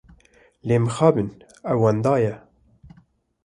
Lê 0.67 0.77
mixabin 0.83 1.29
ew 1.71 1.77
wenda 1.81 2.15
ye. 2.23 2.33